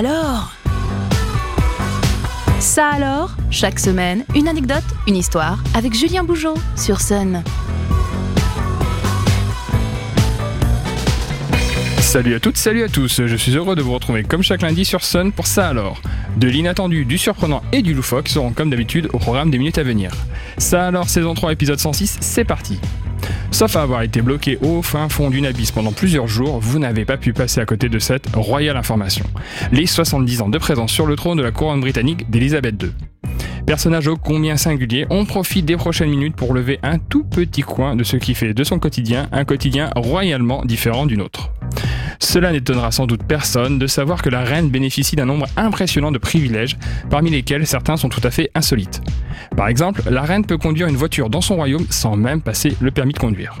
[0.00, 0.50] alors
[2.58, 7.42] Ça alors Chaque semaine, une anecdote, une histoire avec Julien Bougeot sur Sun.
[11.98, 14.86] Salut à toutes, salut à tous, je suis heureux de vous retrouver comme chaque lundi
[14.86, 16.00] sur Sun pour ça alors.
[16.38, 19.82] De l'inattendu, du surprenant et du loufoque seront comme d'habitude au programme des minutes à
[19.82, 20.12] venir.
[20.56, 22.78] Ça alors, saison 3, épisode 106, c'est parti
[23.50, 27.04] Sauf à avoir été bloqué au fin fond d'une abysse pendant plusieurs jours, vous n'avez
[27.04, 29.24] pas pu passer à côté de cette royale information.
[29.72, 32.92] Les 70 ans de présence sur le trône de la couronne britannique d'Elisabeth II.
[33.66, 37.96] Personnage ô combien singulier, on profite des prochaines minutes pour lever un tout petit coin
[37.96, 41.52] de ce qui fait de son quotidien un quotidien royalement différent du nôtre.
[42.18, 46.18] Cela n'étonnera sans doute personne de savoir que la reine bénéficie d'un nombre impressionnant de
[46.18, 46.76] privilèges,
[47.08, 49.00] parmi lesquels certains sont tout à fait insolites.
[49.56, 52.90] Par exemple, la reine peut conduire une voiture dans son royaume sans même passer le
[52.90, 53.56] permis de conduire.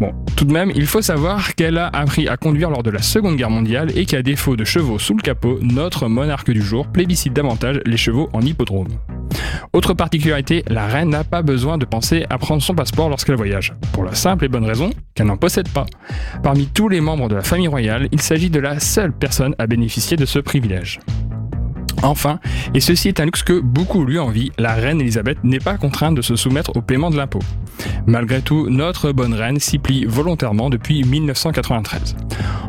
[0.00, 3.00] Bon, tout de même, il faut savoir qu'elle a appris à conduire lors de la
[3.00, 6.86] Seconde Guerre mondiale et qu'à défaut de chevaux sous le capot, notre monarque du jour
[6.86, 8.88] plébiscite davantage les chevaux en hippodrome.
[9.72, 13.72] Autre particularité, la reine n'a pas besoin de penser à prendre son passeport lorsqu'elle voyage,
[13.92, 15.86] pour la simple et bonne raison qu'elle n'en possède pas.
[16.42, 19.66] Parmi tous les membres de la famille royale, il s'agit de la seule personne à
[19.66, 21.00] bénéficier de ce privilège.
[22.02, 22.38] Enfin,
[22.74, 26.14] et ceci est un luxe que beaucoup lui envient, la reine Elisabeth n'est pas contrainte
[26.14, 27.40] de se soumettre au paiement de l'impôt.
[28.06, 32.16] Malgré tout, notre bonne reine s'y plie volontairement depuis 1993.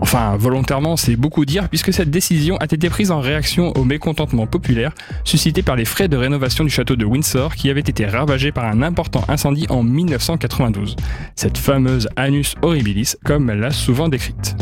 [0.00, 4.46] Enfin, volontairement, c'est beaucoup dire puisque cette décision a été prise en réaction au mécontentement
[4.46, 4.92] populaire
[5.24, 8.64] suscité par les frais de rénovation du château de Windsor qui avait été ravagé par
[8.64, 10.96] un important incendie en 1992.
[11.34, 14.56] Cette fameuse Anus Horribilis comme elle l'a souvent décrite.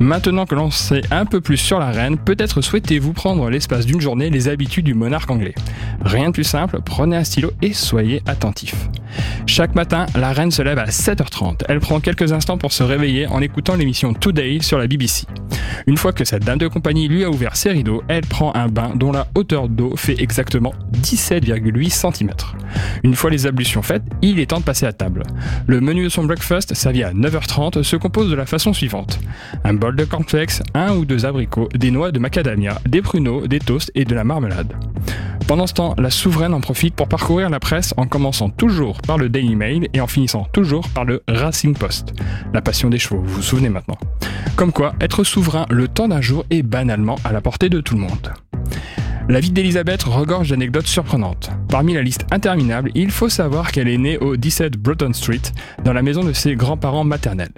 [0.00, 4.00] Maintenant que l'on sait un peu plus sur la reine, peut-être souhaitez-vous prendre l'espace d'une
[4.00, 5.54] journée les habitudes du monarque anglais.
[6.06, 8.76] Rien de plus simple, prenez un stylo et soyez attentif.
[9.44, 11.62] Chaque matin, la reine se lève à 7h30.
[11.68, 15.26] Elle prend quelques instants pour se réveiller en écoutant l'émission Today sur la BBC.
[15.88, 18.68] Une fois que cette dame de compagnie lui a ouvert ses rideaux, elle prend un
[18.68, 22.30] bain dont la hauteur d'eau fait exactement 17,8 cm.
[23.02, 25.24] Une fois les ablutions faites, il est temps de passer à table.
[25.66, 29.18] Le menu de son breakfast, servi à 9h30, se compose de la façon suivante.
[29.64, 33.58] Un bol de cornflakes, un ou deux abricots, des noix de macadamia, des pruneaux, des
[33.58, 34.72] toasts et de la marmelade.
[35.46, 39.16] Pendant ce temps, la souveraine en profite pour parcourir la presse en commençant toujours par
[39.16, 42.14] le Daily Mail et en finissant toujours par le Racing Post.
[42.52, 43.96] La passion des chevaux, vous vous souvenez maintenant.
[44.56, 47.94] Comme quoi, être souverain le temps d'un jour est banalement à la portée de tout
[47.94, 48.32] le monde.
[49.28, 51.50] La vie d'Elisabeth regorge d'anecdotes surprenantes.
[51.68, 55.42] Parmi la liste interminable, il faut savoir qu'elle est née au 17 Bruton Street,
[55.84, 57.52] dans la maison de ses grands-parents maternels.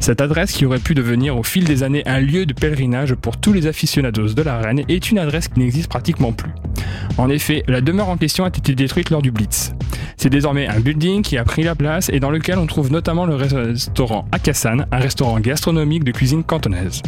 [0.00, 3.36] Cette adresse, qui aurait pu devenir au fil des années un lieu de pèlerinage pour
[3.36, 6.52] tous les aficionados de la reine, est une adresse qui n'existe pratiquement plus.
[7.18, 9.72] En effet, la demeure en question a été détruite lors du Blitz.
[10.16, 13.26] C'est désormais un building qui a pris la place et dans lequel on trouve notamment
[13.26, 17.02] le restaurant Akassan, un restaurant gastronomique de cuisine cantonaise.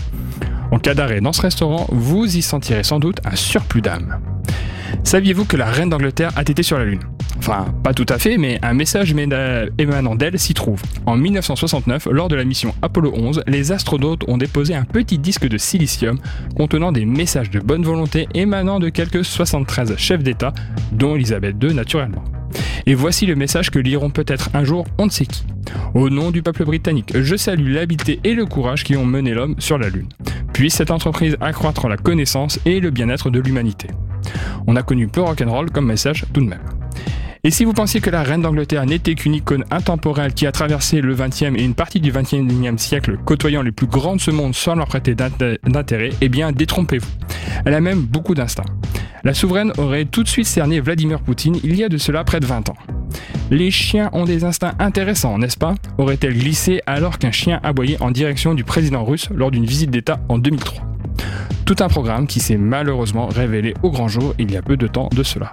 [0.70, 4.20] En cas d'arrêt dans ce restaurant, vous y sentirez sans doute un surplus d'âme.
[5.02, 7.09] Saviez-vous que la reine d'Angleterre a été sur la Lune?
[7.40, 9.14] Enfin, pas tout à fait, mais un message
[9.78, 10.82] émanant d'elle s'y trouve.
[11.06, 15.48] En 1969, lors de la mission Apollo 11, les astronautes ont déposé un petit disque
[15.48, 16.18] de silicium
[16.54, 20.52] contenant des messages de bonne volonté émanant de quelques 73 chefs d'État,
[20.92, 22.22] dont Elisabeth II naturellement.
[22.84, 25.42] Et voici le message que liront peut-être un jour on ne sait qui.
[25.94, 29.54] Au nom du peuple britannique, je salue l'habileté et le courage qui ont mené l'homme
[29.58, 30.10] sur la Lune.
[30.52, 33.88] Puisse cette entreprise accroître la connaissance et le bien-être de l'humanité.
[34.66, 36.79] On a connu peu rock'n'roll comme message tout de même.
[37.42, 41.00] Et si vous pensiez que la reine d'Angleterre n'était qu'une icône intemporelle qui a traversé
[41.00, 44.54] le 20e et une partie du 21e siècle côtoyant les plus grands de ce monde
[44.54, 47.08] sans leur prêter d'intérêt, eh bien détrompez-vous.
[47.64, 48.66] Elle a même beaucoup d'instinct.
[49.24, 52.40] La souveraine aurait tout de suite cerné Vladimir Poutine il y a de cela près
[52.40, 52.76] de 20 ans.
[53.50, 55.74] Les chiens ont des instincts intéressants, n'est-ce pas?
[55.96, 60.20] Aurait-elle glissé alors qu'un chien aboyait en direction du président russe lors d'une visite d'État
[60.28, 60.84] en 2003
[61.64, 64.86] Tout un programme qui s'est malheureusement révélé au grand jour il y a peu de
[64.86, 65.52] temps de cela.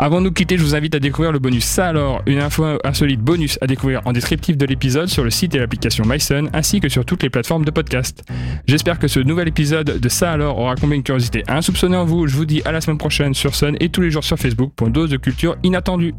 [0.00, 2.64] Avant de nous quitter, je vous invite à découvrir le bonus Ça alors, une info
[2.84, 6.78] insolite bonus à découvrir en descriptif de l'épisode sur le site et l'application MySun ainsi
[6.78, 8.22] que sur toutes les plateformes de podcast.
[8.68, 12.28] J'espère que ce nouvel épisode de Ça alors aura combien de curiosité insoupçonnée en vous.
[12.28, 14.72] Je vous dis à la semaine prochaine sur Sun et tous les jours sur Facebook
[14.76, 16.14] pour une dose de culture inattendue.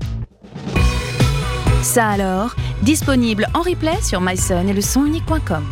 [1.81, 5.63] Ça alors, disponible en replay sur myson et le sonunique.com.